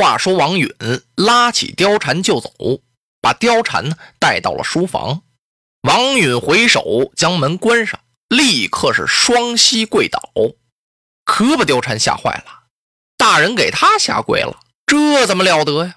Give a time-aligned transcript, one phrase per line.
[0.00, 0.74] 话说王允
[1.14, 2.50] 拉起貂蝉就走，
[3.20, 5.24] 把貂蝉呢带到了书房。
[5.82, 10.32] 王允回首将门关上，立刻是双膝跪倒，
[11.26, 12.68] 可把貂蝉吓坏了。
[13.18, 15.96] 大人给他下跪了，这怎么了得呀？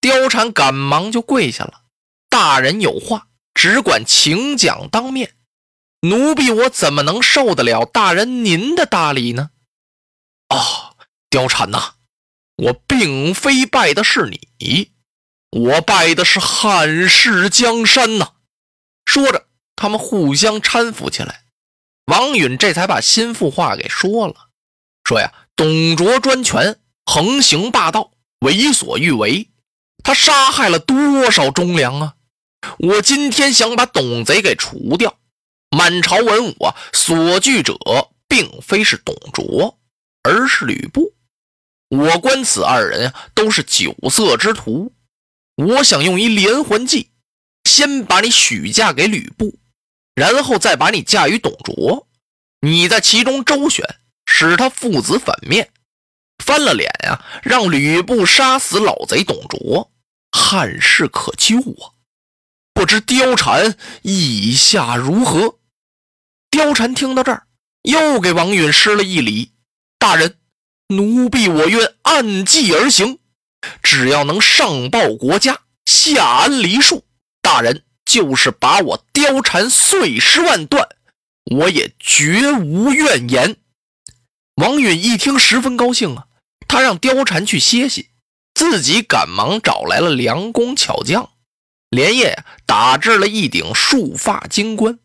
[0.00, 1.82] 貂蝉赶忙就跪下了。
[2.28, 5.36] 大人有话，只管请讲当面。
[6.00, 9.50] 奴婢我怎么能受得了大人您的大礼呢？
[10.48, 10.96] 啊，
[11.30, 11.92] 貂蝉呐！
[12.56, 14.92] 我并非拜的是你，
[15.50, 18.32] 我拜的是汉室江山呐！
[19.04, 21.44] 说着，他们互相搀扶起来。
[22.06, 24.48] 王允这才把心腹话给说了
[25.04, 29.50] ：“说呀，董卓专权，横行霸道，为所欲为，
[30.02, 32.14] 他杀害了多少忠良啊！
[32.78, 35.18] 我今天想把董贼给除掉。
[35.76, 37.76] 满朝文武啊，所惧者
[38.28, 39.78] 并非是董卓，
[40.22, 41.12] 而是吕布。”
[41.88, 44.92] 我观此二人啊，都是酒色之徒。
[45.56, 47.10] 我想用一连环计，
[47.64, 49.58] 先把你许嫁给吕布，
[50.14, 52.08] 然后再把你嫁与董卓。
[52.60, 53.84] 你在其中周旋，
[54.26, 55.70] 使他父子反面，
[56.44, 59.92] 翻了脸呀，让吕布杀死老贼董卓，
[60.32, 61.94] 汉室可救啊！
[62.74, 65.58] 不知貂蝉意下如何？
[66.50, 67.46] 貂蝉听到这儿，
[67.82, 69.52] 又给王允施了一礼
[69.98, 70.38] ：“大人。”
[70.88, 73.18] 奴婢我愿按计而行，
[73.82, 77.04] 只要能上报国家，下安黎庶，
[77.42, 80.88] 大人就是把我貂蝉碎尸万段，
[81.56, 83.56] 我也绝无怨言。
[84.62, 86.26] 王允一听，十分高兴啊，
[86.68, 88.10] 他让貂蝉去歇息，
[88.54, 91.30] 自己赶忙找来了良工巧匠，
[91.90, 95.00] 连夜打制了一顶束发金冠，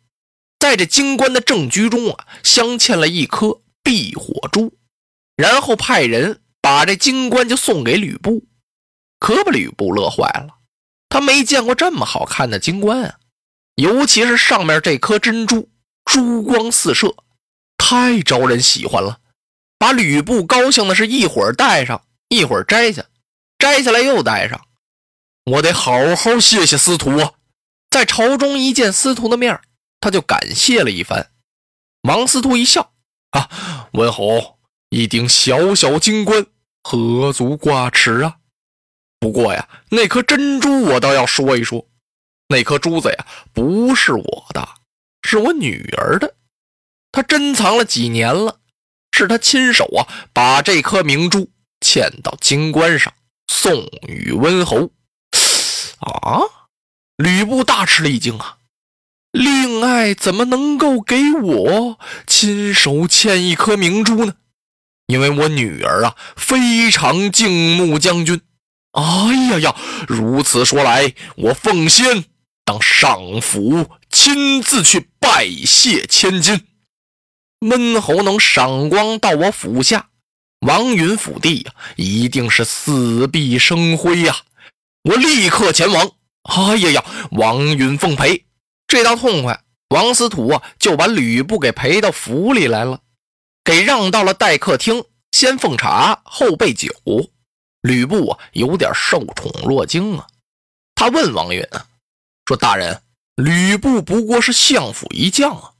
[0.59, 4.77] 在这金冠的正居中啊，镶嵌了一颗避火珠。
[5.41, 8.45] 然后派人把这金冠就送给吕布，
[9.17, 10.59] 可把吕布乐坏了。
[11.09, 13.15] 他没见过这么好看的金冠啊，
[13.73, 15.67] 尤其是上面这颗珍珠，
[16.05, 17.15] 珠光四射，
[17.75, 19.17] 太招人喜欢了。
[19.79, 23.03] 把吕布高兴的是一会儿戴上，一会儿摘下，
[23.57, 24.61] 摘下来又戴上。
[25.45, 27.31] 我得好好谢谢司徒啊！
[27.89, 29.59] 在朝中一见司徒的面
[29.99, 31.31] 他就感谢了一番。
[32.03, 32.93] 王司徒一笑
[33.31, 34.60] 啊，文侯。
[34.93, 36.45] 一顶小小金冠，
[36.83, 38.39] 何足挂齿啊！
[39.21, 41.87] 不过呀，那颗珍珠我倒要说一说。
[42.49, 44.67] 那颗珠子呀，不是我的，
[45.21, 46.35] 是我女儿的。
[47.13, 48.59] 她珍藏了几年了，
[49.13, 50.03] 是她亲手啊，
[50.33, 51.49] 把这颗明珠
[51.79, 53.13] 嵌到金冠上，
[53.47, 53.73] 送
[54.09, 54.91] 与温侯。
[55.99, 56.41] 啊！
[57.15, 58.57] 吕布大吃了一惊啊！
[59.31, 64.35] 令爱怎么能够给我亲手嵌一颗明珠呢？
[65.11, 68.39] 因为我女儿啊非常敬慕将军，
[68.93, 69.03] 哎
[69.51, 69.75] 呀呀！
[70.07, 72.23] 如此说来，我奉先
[72.63, 76.61] 当上府亲自去拜谢千金。
[77.59, 80.07] 温侯能赏光到我府下，
[80.65, 84.33] 王允府地呀，一定是死必生辉呀！
[85.03, 86.09] 我立刻前往。
[86.43, 87.05] 哎呀呀！
[87.31, 88.45] 王允奉陪，
[88.87, 89.61] 这倒痛快。
[89.89, 93.01] 王司徒啊，就把吕布给陪到府里来了。
[93.63, 96.89] 给让到了待客厅，先奉茶，后备酒。
[97.81, 100.27] 吕布啊，有点受宠若惊啊。
[100.95, 101.87] 他问王允啊，
[102.45, 103.01] 说：“大人，
[103.35, 105.71] 吕布不过是相府一将啊，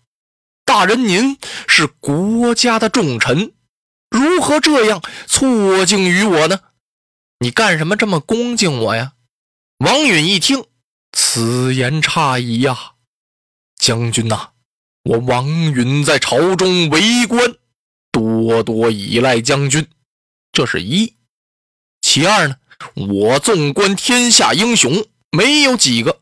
[0.65, 1.37] 大人您
[1.67, 3.53] 是国家的重臣，
[4.09, 6.59] 如何这样错敬于我呢？
[7.39, 9.13] 你干什么这么恭敬我呀？”
[9.77, 10.65] 王允一听，
[11.11, 12.93] 此言差矣呀，
[13.75, 14.51] 将军呐，
[15.03, 17.55] 我王允在朝中为官。
[18.11, 19.87] 多多依赖将军，
[20.51, 21.15] 这是一。
[22.01, 22.57] 其二呢，
[22.95, 26.19] 我纵观天下英雄，没有几个。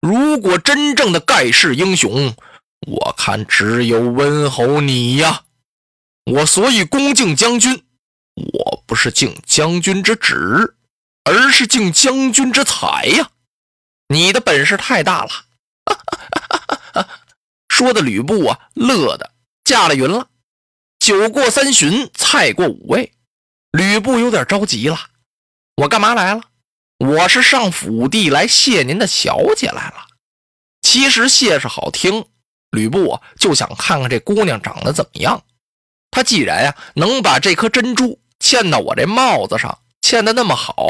[0.00, 2.34] 如果真正的盖世英雄，
[2.86, 5.44] 我看只有温侯你呀。
[6.24, 7.84] 我所以恭敬将军，
[8.34, 10.76] 我不是敬将军之旨，
[11.24, 13.30] 而是敬将军之才呀。
[14.08, 15.30] 你的本事太大了。
[17.68, 19.32] 说的吕布啊，乐的
[19.64, 20.28] 驾了云了。
[21.08, 23.14] 酒过三巡，菜过五味，
[23.70, 24.98] 吕布有点着急了。
[25.76, 26.42] 我干嘛来了？
[26.98, 30.06] 我是上府地来谢您的小姐来了。
[30.82, 32.26] 其实谢是好听，
[32.72, 35.42] 吕布啊就想看看这姑娘长得怎么样。
[36.10, 40.88] 他既然呀能把这颗珍珠嵌到我这帽子上，嵌的那么好，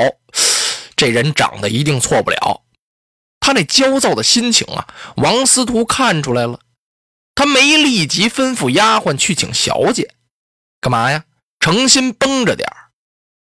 [0.97, 2.63] 这人长得一定错不了。
[3.39, 4.89] 他那焦躁的心情啊，
[5.19, 6.59] 王司徒看出来了。
[7.39, 10.13] 他没立即吩咐丫鬟去请小姐，
[10.81, 11.25] 干嘛呀？
[11.61, 12.69] 诚心绷着点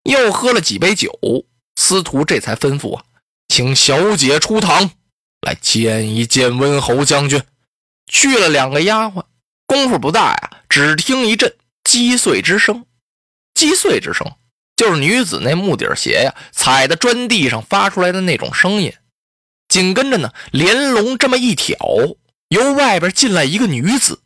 [0.04, 1.12] 又喝了几杯酒，
[1.76, 3.04] 司徒这才吩咐啊，
[3.50, 4.92] 请小姐出堂
[5.42, 7.44] 来见一见温侯将军。
[8.10, 9.26] 去了两个丫鬟，
[9.66, 11.54] 功夫不大呀，只听一阵
[11.84, 12.86] 击碎之声，
[13.54, 14.26] 击碎之声
[14.78, 18.94] 就是女子那木底鞋呀踩在砖地上发出来的那种声音。
[19.68, 21.78] 紧跟着呢，连笼这么一挑。
[22.50, 24.22] 由外边进来一个女子，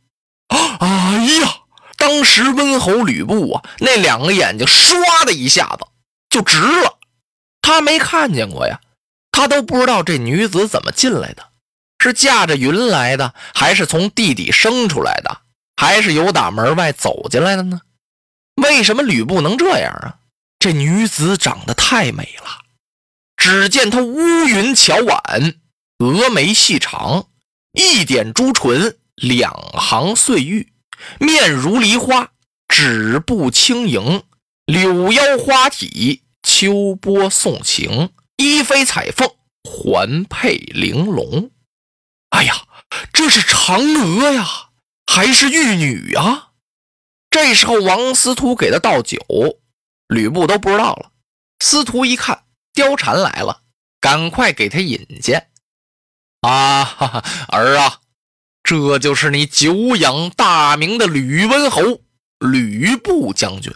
[0.48, 1.54] 啊哎呀！
[1.98, 5.88] 当时温侯吕布啊，那两个眼睛唰的一下子
[6.30, 7.00] 就直了。
[7.62, 8.80] 他没看见过呀，
[9.32, 11.50] 他都不知道这女子怎么进来的，
[12.00, 15.42] 是驾着云来的，还是从地底生出来的，
[15.76, 17.82] 还是由打门外走进来的呢？
[18.62, 20.18] 为什么吕布能这样啊？
[20.60, 22.62] 这女子长得太美了，
[23.36, 25.56] 只见她乌云巧婉，
[25.98, 27.26] 峨眉细长。
[27.78, 30.74] 一点朱唇，两行碎玉，
[31.20, 32.32] 面如梨花，
[32.68, 34.24] 指步轻盈，
[34.66, 39.30] 柳腰花体，秋波送情，衣飞彩凤，
[39.64, 41.52] 环佩玲珑。
[42.30, 42.64] 哎呀，
[43.14, 44.70] 这是嫦娥呀，
[45.06, 46.54] 还是玉女啊？
[47.30, 49.20] 这时候，王司徒给他倒酒，
[50.08, 51.12] 吕布都不知道了。
[51.64, 53.62] 司徒一看貂蝉来了，
[54.02, 55.52] 赶快给他引荐。
[56.48, 58.00] 啊，哈哈，儿啊，
[58.64, 62.02] 这就是你久仰大名的吕温侯
[62.40, 63.74] 吕布将军，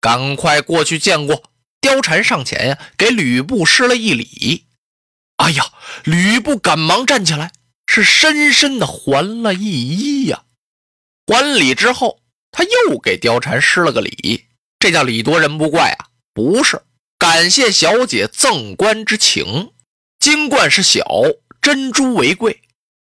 [0.00, 1.50] 赶快过去见过。
[1.82, 4.66] 貂蝉上前呀，给吕布施了一礼。
[5.36, 5.64] 哎呀，
[6.04, 7.52] 吕布赶忙站起来，
[7.86, 10.44] 是深深的还了一揖呀。
[11.26, 12.20] 还礼之后，
[12.52, 14.46] 他又给貂蝉施了个礼，
[14.78, 16.80] 这叫礼多人不怪啊，不是
[17.18, 19.72] 感谢小姐赠冠之情。
[20.18, 21.04] 金冠是小。
[21.62, 22.60] 珍珠为贵，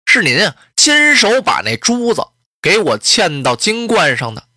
[0.05, 2.27] 是您啊亲手把那珠子
[2.61, 4.47] 给我嵌到金冠上的。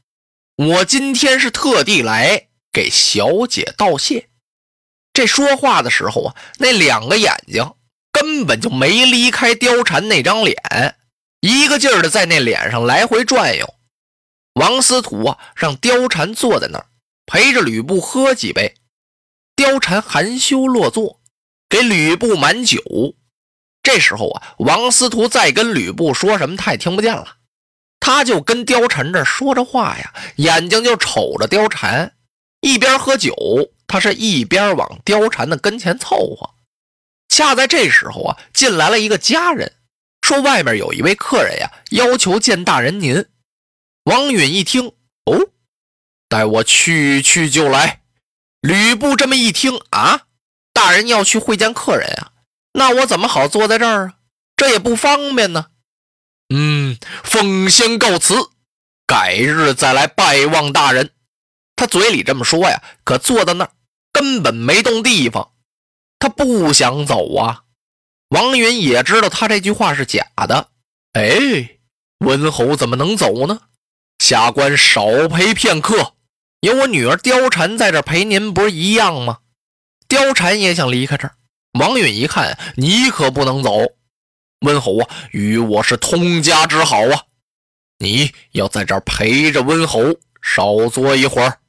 [0.56, 4.29] 我今天是特地来给小姐道谢。
[5.14, 7.73] 这说话的时候啊，那两个眼睛
[8.12, 10.96] 根本就没离开貂蝉那张脸，
[11.41, 13.75] 一个劲儿的在那脸上来回转悠。
[14.52, 16.87] 王司徒啊，让貂蝉坐在那儿，
[17.25, 18.75] 陪着吕布喝几杯。
[19.56, 21.23] 貂蝉含羞落座，
[21.70, 22.82] 给吕布满酒。
[23.88, 27.37] 这时候啊，王司徒再跟吕布说什么，他也听不见了。
[27.99, 32.13] 他就跟貂蝉这说着话呀，眼睛就瞅着貂蝉，
[32.60, 33.34] 一边喝酒，
[33.86, 36.51] 他是一边往貂蝉的跟前凑合。
[37.31, 39.72] 恰在这时候啊，进来了一个家人，
[40.20, 43.24] 说外面有一位客人呀，要求见大人您。
[44.05, 44.89] 王允一听，
[45.24, 45.48] 哦，
[46.29, 48.03] 待我去去就来。
[48.60, 50.27] 吕布这么一听啊，
[50.74, 52.32] 大人要去会见客人啊。
[52.79, 54.15] 那我怎么好坐在这儿啊？
[54.56, 55.67] 这也不方便呢。
[56.55, 58.37] 嗯，奉先告辞，
[59.05, 61.11] 改日再来拜望大人。
[61.75, 63.73] 他嘴里这么说呀，可坐在那儿
[64.13, 65.51] 根本没动地方。
[66.20, 67.65] 他不想走啊。
[68.29, 70.69] 王允也知道他这句话是假的。
[71.15, 71.79] 哎，
[72.19, 73.63] 温侯怎么能走呢？
[74.20, 76.15] 下官少陪片刻，
[76.61, 79.39] 有我女儿貂蝉在这陪您，不是一样吗？
[80.08, 81.35] 貂蝉也想离开这儿。
[81.79, 83.70] 王允一看，你可不能走，
[84.61, 87.23] 温侯啊，与我是通家之好啊，
[87.99, 91.61] 你要在这儿陪着温侯，少坐一会儿。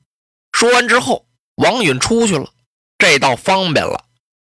[0.51, 1.25] 说完之后，
[1.55, 2.49] 王允出去了，
[2.97, 4.05] 这倒方便了。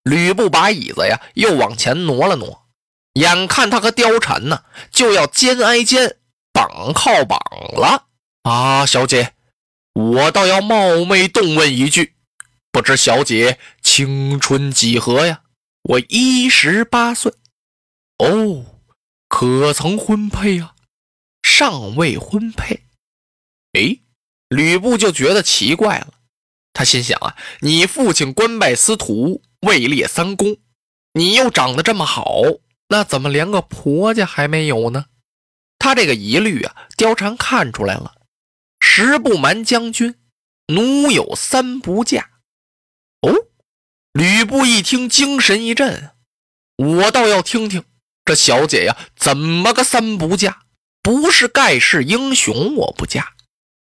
[0.05, 2.67] 吕布把椅子呀又往前挪了挪，
[3.15, 6.17] 眼看他和貂蝉呢就要肩挨肩，
[6.53, 7.39] 绑靠绑
[7.75, 8.05] 了
[8.45, 8.87] 啊！
[8.87, 9.33] 小姐，
[9.93, 12.15] 我倒要冒昧动问一句。
[12.71, 15.41] 不知小姐青春几何呀？
[15.89, 17.33] 我一十八岁。
[18.19, 18.83] 哦，
[19.27, 20.75] 可曾婚配啊？
[21.43, 22.83] 尚未婚配。
[23.73, 24.01] 哎，
[24.49, 26.13] 吕布就觉得奇怪了。
[26.75, 30.59] 他心想啊，你父亲官拜司徒，位列三公，
[31.15, 32.43] 你又长得这么好，
[32.89, 35.07] 那怎么连个婆家还没有呢？
[35.79, 38.15] 他这个疑虑啊，貂蝉看出来了。
[38.79, 40.17] 实不瞒将军，
[40.67, 42.29] 奴有三不嫁。
[43.23, 43.48] 哦，
[44.13, 46.11] 吕布一听，精神一振。
[46.77, 47.85] 我倒要听听
[48.25, 50.63] 这小姐呀，怎么个三不嫁？
[51.03, 53.33] 不是盖世英雄我不嫁，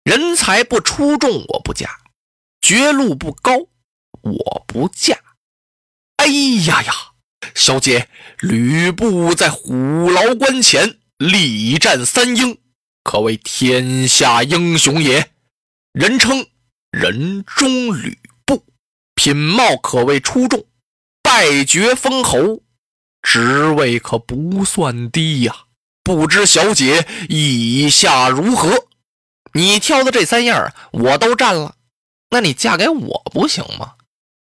[0.03, 1.99] 人才不出众我不嫁，
[2.61, 3.53] 绝路不高
[4.23, 5.21] 我不嫁。
[6.17, 6.93] 哎呀呀，
[7.55, 8.09] 小姐，
[8.41, 12.59] 吕布在虎牢关前力战三英，
[13.05, 15.31] 可谓天下英雄也，
[15.93, 16.47] 人称
[16.91, 18.24] 人中吕布，
[19.15, 20.65] 品貌可谓出众，
[21.23, 22.63] 拜爵封侯。
[23.23, 25.57] 职位可不算低呀，
[26.03, 28.87] 不知小姐意下如何？
[29.55, 31.77] 你挑的这三样我都占了，
[32.31, 33.95] 那你嫁给我不行吗？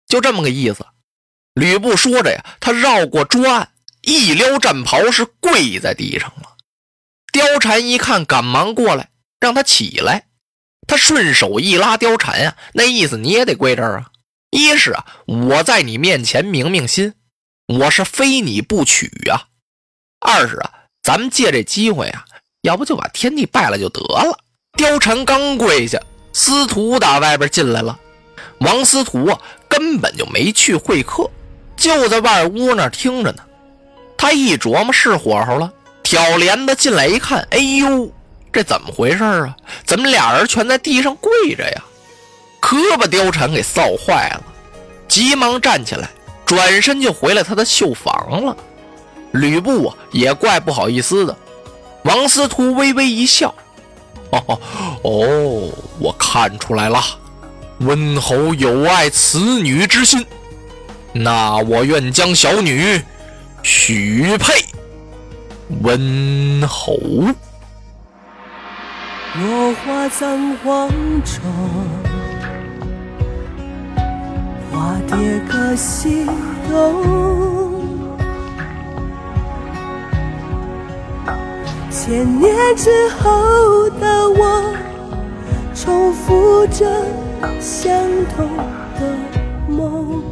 [0.06, 0.84] 就这么个意思。
[1.54, 3.70] 吕布说着呀，他绕过桌案，
[4.02, 6.56] 一撩战袍，是跪在地上了。
[7.32, 10.26] 貂蝉一看，赶忙过来让他起来。
[10.86, 14.10] 他顺手一拉貂蝉呀，那意思你也得跪这儿啊。
[14.56, 17.12] 一是啊，我在你面前明明心。
[17.66, 19.48] 我是非你不娶呀！
[20.18, 20.72] 二是啊，
[21.02, 22.24] 咱们借这机会啊，
[22.62, 24.38] 要不就把天地拜了就得了。
[24.78, 26.00] 貂蝉刚跪下，
[26.32, 28.00] 司徒打外边进来了。
[28.60, 31.30] 王司徒啊，根本就没去会客，
[31.76, 33.42] 就在外屋那听着呢。
[34.16, 35.70] 他一琢磨是火候了，
[36.02, 38.10] 挑帘子进来一看，哎呦，
[38.50, 39.54] 这怎么回事啊？
[39.84, 41.84] 怎么俩人全在地上跪着呀？
[42.66, 44.42] 可把貂蝉给臊坏了，
[45.06, 46.10] 急忙站起来。
[46.44, 48.56] 转身就回了他的绣房了，
[49.30, 51.36] 吕布啊也怪不好意思的。
[52.02, 53.54] 王司徒微微一笑
[54.30, 54.60] ：“哦
[55.02, 55.70] 哦，
[56.00, 57.00] 我看出来了，
[57.78, 60.26] 温侯有爱此女之心，
[61.12, 63.00] 那我愿将小女
[63.62, 64.64] 许配
[65.82, 66.96] 温侯。”
[69.38, 70.88] 落花葬黄
[71.24, 72.05] 冢。
[74.76, 76.26] 花蝶各西
[76.68, 77.80] 东，
[81.90, 84.74] 千年之后的我，
[85.74, 86.84] 重复着
[87.58, 87.90] 相
[88.36, 88.46] 同
[89.00, 89.00] 的
[89.66, 90.22] 梦。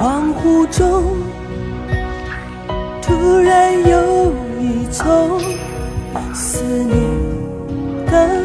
[0.00, 1.16] 恍惚中，
[3.00, 5.40] 突然有一种
[6.34, 6.98] 思念
[8.06, 8.41] 的。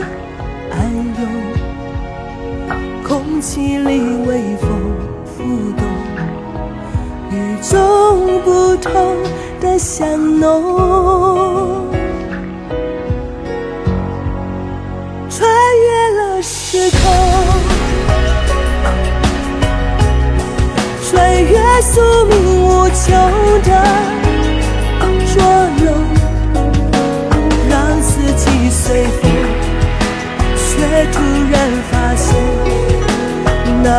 [3.37, 4.67] 空气里微风
[5.23, 5.43] 拂
[5.77, 5.85] 动，
[7.29, 9.15] 与众不同
[9.59, 11.76] 的香浓，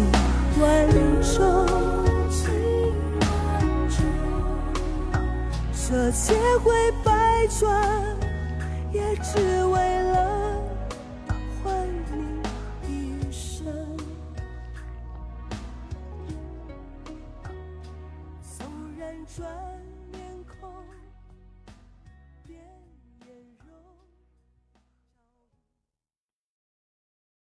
[0.00, 0.88] 情万
[1.22, 1.66] 种，
[5.88, 6.72] 这些回
[7.04, 7.68] 百转，
[8.92, 9.99] 也只为。